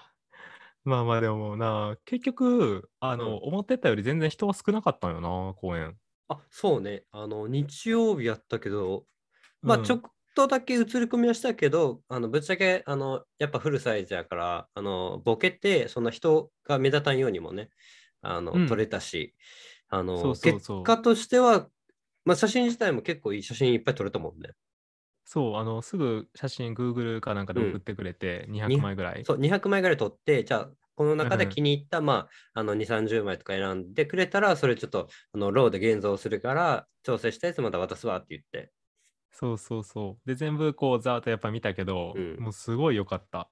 [0.85, 5.97] まあまあでもな、結局、あの、思ってたより全然人は少なかったんよな、公園。
[6.29, 9.03] あ、そうね、あの、日曜日やったけど、
[9.61, 10.01] まあ、うんちょっ
[10.35, 17.69] とだけ映り込みはしたけど、あのぶっちゃけあのやっぱフルサイズやから、あのボケて、そんな人が目立たんようにもね、
[18.21, 18.67] あのうん。
[18.67, 19.35] 撮れたし、
[19.93, 21.69] あのそうそうそう結果としては、
[22.25, 24.51] まあ、写真自体も結構いい写真いっぱい撮れたもんね。
[25.25, 29.23] そう、あの、すぐ写真 Google かなんかで送ってくれて、200枚ぐらい。
[29.25, 38.71] そう、200枚ぐらい撮って、じゃあ、この中でうん気に入った、まあ、あの2、30枚とか選んでくれたら、それちょっとあのローで現像するから、調整したやつまた渡すわって言って。
[39.31, 40.27] そうそうそう。
[40.27, 43.49] で、全部こう、ざーっとやっぱ見たけど、うんもうすごい良かった。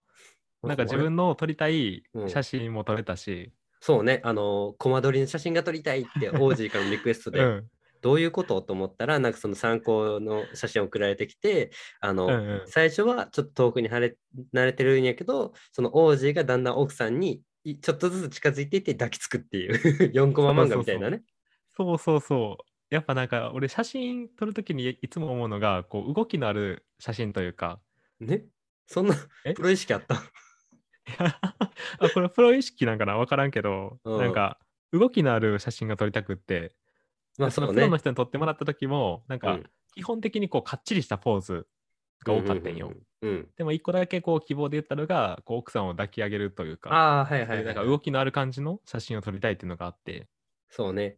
[0.62, 7.68] なんか自俺分の撮りたいうん写真も撮れたし、そうね、あの、コマ撮りの写真が撮りたいって、オージーからのリクエストで、うん。
[8.02, 8.62] どういうこと？
[8.62, 12.62] と思ったら、なんかその参考の写真送られてきて、あの、うんうん。
[12.68, 14.18] 最初はちょっと遠くに離れ
[14.54, 19.74] 慣れてるんやけど、その王子がだんだん奥さんにいちょっとずつ近づいていって抱きつくっていう
[20.14, 21.22] 4コマ漫画みたいなね。
[21.76, 22.94] そうそうそう。
[22.94, 27.80] やっぱなんか俺写真撮るときにいつも思うのがこう動きのある写真というか。
[28.20, 28.46] ね。
[28.88, 29.16] そんな
[29.46, 29.54] え？
[29.54, 30.22] プロ意識あった？
[31.18, 34.60] あこれプロ意識なんかな分からんけど、うんなんか
[34.92, 36.76] 動きのある写真が撮りたくって、
[37.38, 37.98] まあそそのプロの。
[37.98, 41.68] 人に撮ってもらった時もなんかうん基本的にこうかっちりしたポーズ
[42.24, 42.88] が多かったんよ。
[42.88, 43.48] うんうんうん。
[43.58, 47.64] でも一個だけこう希望で言ったのがこう奥さんを抱き上げるというか、ああ、はいはい。
[47.64, 50.28] なんか動きのある感じの写真を撮りたいっていうのがあって。
[50.70, 51.18] そうね。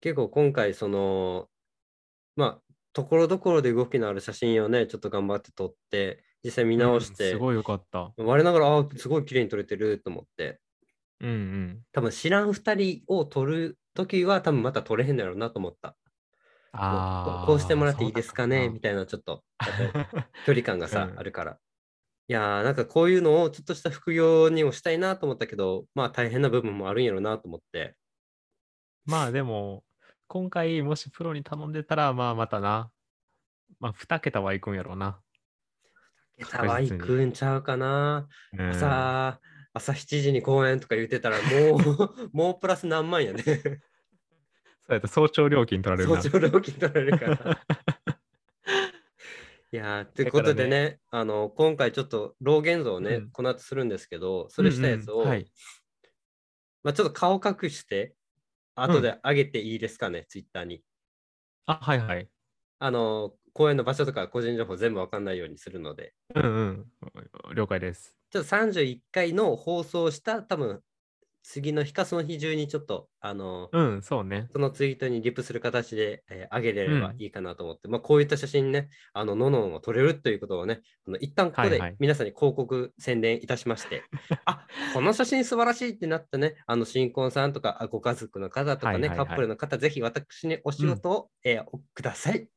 [0.00, 1.48] 結構今回、その、
[2.36, 8.12] まあ、ところどころで動きのある写真をね、ちょっと頑張って撮って、実際見直して、うんすごいよかった。
[8.16, 10.60] 我ながら、ああ、すごい綺麗に撮れてると思って、
[11.20, 11.82] うんうん。
[11.92, 15.96] 多分知らん2人を撮るときは、多分また撮れへんだろうなと思った。
[16.72, 17.46] ああ。
[17.46, 18.68] こうしてもらっていいですかね？
[18.68, 19.44] みたたいな、ちょっと、
[20.46, 21.58] 距離感がさ、 うんあるから。
[22.28, 27.94] いやー、なんかこういうのをちょっとした副業にもしたいなと思ったけど、まあ大変な部分もあるんやろうなと思って。
[29.04, 29.84] まあでも、
[30.28, 32.90] 今回もしプロに頼んでたら、まあまたな。
[33.80, 35.20] まあ2桁は行くんやろうな。
[36.38, 38.28] 桁は行くんちゃうかな。
[38.58, 39.40] うん、朝、
[39.74, 43.42] 朝7時に公演とか言ってたら、もう、 もうプラス何万やね。
[44.84, 46.20] そうやって早朝料金取られるな。
[46.22, 47.62] 早朝料金取られるから。
[49.72, 55.46] いやー、ということでね、あの、今回ちょっと老現像をね、うんこの後するんですけど、それしたやつを、うんうんはい。
[56.82, 58.14] まあ、ちょっと顔隠して、
[58.74, 60.82] 後で上げていいですかね、ツイッターに。
[61.64, 62.28] あ、はいはい。
[62.80, 66.86] あの、公演の場所とか個人情報全部わかんないようにするので、うんうん。
[67.54, 68.16] 了解です。
[68.30, 70.80] ちょっと31回の放送した多分
[71.42, 74.48] 次の日かその日中にちょっとあの、うん、そうね。
[74.52, 84.04] そのツイートにリプする形で、えー上げれればうんいいかなと思って、まあこういった写真ね、あの、ののんを撮れるということをね、あの一旦ここではいはい皆さんに広告宣伝いたしまして、
[84.44, 92.48] あこの写真素晴らしいってなったね、あの新婚さんとかあご家族の方とかね、はいはいはいカップルの方、ぜひ私にお仕事を、えーおください。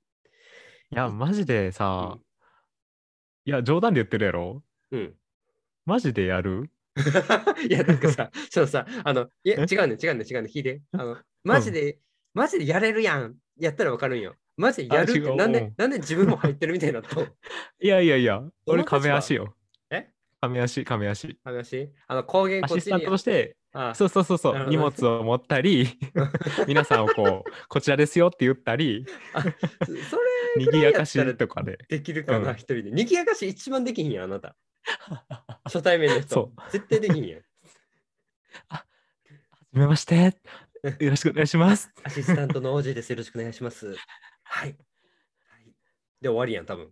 [0.91, 2.21] いや、マジでさ、うん。
[3.45, 4.63] いや、冗談で言ってるやろ？
[4.91, 5.13] うん。
[5.85, 6.69] マジでやる？
[7.69, 10.81] いや、なんかさ、ちょっとさ、あの、いや、違うね、違うね、違うね、聞いて。
[10.93, 11.99] あの、マジで、
[12.33, 13.35] マジでやれるやん。
[13.57, 14.35] やったらわかるんよ。
[14.57, 17.25] マジでやるっあ違て、なんでううん、なんで自分も入ってるみたいなと。
[17.81, 19.55] いやいやいや、俺、亀足よ。
[19.89, 20.09] え？
[20.41, 21.37] 亀足、亀足。
[21.43, 23.93] 話あの、高原アシスタントとして、あ。
[23.93, 25.99] そうそうそうそう、なるほど荷物を持ったり、
[26.67, 29.51] 皆さんをこう、こちらですよって言ったり、あそそ
[29.91, 29.95] れ
[30.55, 31.77] にぎやかしとかで。
[31.89, 32.91] できるかな、うん一人で。
[32.91, 34.55] にぎやかし一番できひんやん、あなた。
[35.65, 36.51] 初対面の人そ。
[36.71, 37.41] 絶対できひんやん。
[38.69, 38.85] は
[39.73, 40.37] じめまして。
[40.99, 41.91] よろしくお願いします。
[42.03, 43.09] アシスタントの王子です。
[43.09, 43.87] よろしくお願いします。
[43.87, 43.97] はい。
[44.43, 44.77] はい、
[46.21, 46.91] で、終わりやん、多分。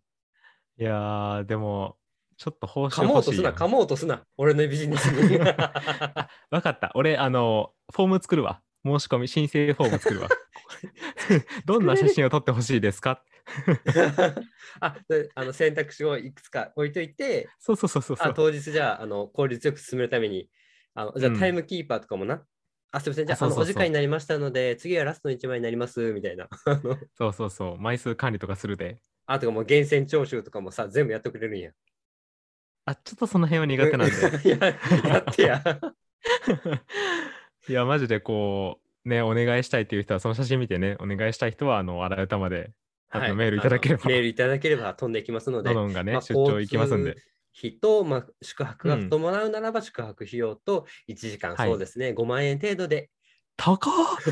[0.80, 1.98] いやー、でも、
[2.38, 3.52] ちょっと報酬噛もうとすな。
[3.52, 4.26] 噛もうとすな。
[4.38, 5.38] 俺のビジネスに。
[6.50, 6.92] わかった。
[6.96, 8.62] 俺、あの、フォーム作るわ。
[8.84, 10.30] 申し込み、申請フォーム作るわ。
[11.66, 13.24] どんな写真を撮ってほしいですか？
[14.80, 20.50] あであの選択肢をいくつか置いといて、そうそうそうそう当日じゃああの効率よく進めるために、
[20.96, 22.44] あのじゃあうんタイムキーパーとかもな、
[22.96, 26.48] あすみません、じゃあお時間になりましたので、次はラストの1枚になりますみたいな。
[27.18, 27.78] そうそうそう。
[27.80, 29.00] 枚数管理とかするで。
[29.26, 31.72] あとかもう源泉徴収とかもさ、全部やってくれるんや。
[32.86, 34.14] あ、ちょっとその辺は苦手なんで。
[34.48, 34.58] いや、
[35.10, 35.64] やってや。
[37.68, 42.72] いや、マジでこう、ね、お願いしたいっていう人は、その写真見てね、お願いしたい人は、あの、荒歌まで、あ
[43.20, 47.16] はいとメールいただければメールいただければ飛んでいきますので、どのんがね、まあ出張行きますんで。。
[47.56, 53.12] 費と、まあ、宿泊がうん伴うならば宿泊費用と1時間、はいそうですね、5万円程度で。
[53.56, 53.94] 高っ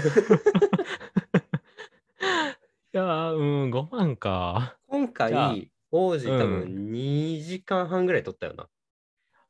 [2.94, 4.76] いやー、うん、5万か。
[4.88, 8.68] 今回、王子多う分2時間半ぐらい取ったよな。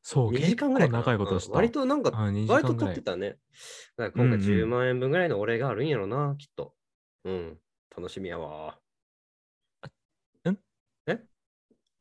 [0.01, 1.51] そう、2時間ぐらい長いことした。
[1.51, 2.73] うん割となんか、あ2時割と。
[2.75, 3.37] 取ってたね。
[3.97, 6.75] 今回うんうん10万円分ぐらいのお礼があるんやろな、きっと。
[7.23, 7.57] うん、
[7.95, 8.77] 楽しみやわ。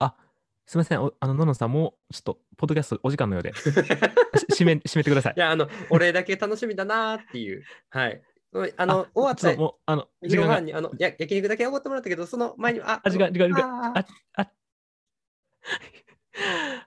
[0.01, 0.17] あ、
[0.71, 3.53] すみません、おあの、ののさん、もう、ちょっと、ポッドキャストお時間のようで、
[4.55, 5.41] し締め、締めてくださいい。
[5.41, 7.65] や、あの、お礼だけ楽しみだなっていう。
[7.91, 8.23] はい。
[8.77, 14.01] あの、終わってもう、あの、時間がに、あの、や焼肉だけおごってもらったけど、その前に、あ、あ、時間、時間、時間、あー
[14.37, 14.53] あ、あ、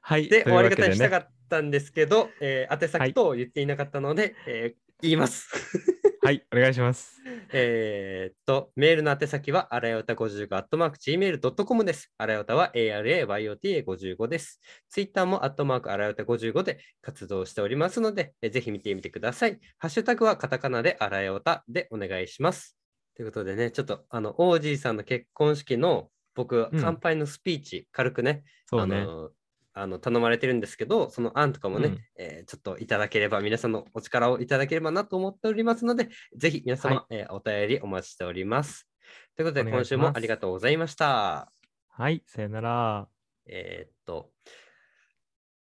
[0.02, 0.30] はい。
[0.30, 5.50] で、終わり方にしたかったんですけど、えー宛先と言っていなかったので、えー言います。
[6.24, 7.22] はい、お願いします。
[7.52, 12.14] えーっと、メールの宛先は、あらよた55、アットマーク、gmail.com です。
[12.18, 14.62] あらよたは ARAYOTA55 です。
[14.90, 19.60] ツイッターも、アットマーク、あらよた55で活動しておりますので、えーぜひ見てみてください。
[19.78, 22.78] ハッシュタグはカタカナであらよたでお願いします。
[23.18, 29.02] ということでね、ちょっとあの、オージーさんの結婚式の僕、うん乾杯のスピーチ、軽くね、そうね。
[29.02, 29.32] あの
[29.74, 38.88] あの頼まれてるんですけど、その案とかもね、うんえーちょっといただければ、皆さんのお力をいただければなと思っておりますので、ぜひ皆様、はえーお便りお待ちしております。
[39.36, 41.52] ということで、今週もありがとうございました。
[41.90, 43.08] はい、さよなら。
[43.46, 44.32] えーっと、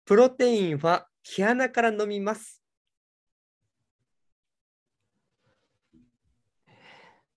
[0.04, 2.62] プロテインは毛穴から飲みます。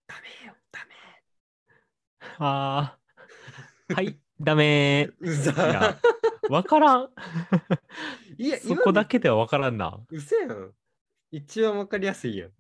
[0.07, 0.79] ダメよ、ダ
[2.39, 3.95] あー。
[3.95, 5.29] はい、ダメメ。
[5.29, 5.99] うざ
[6.49, 7.09] わからん。
[8.37, 9.99] いや、そこだけではわからんな。
[10.09, 10.73] うせやん。
[11.31, 12.51] 一番わかりやすいやん。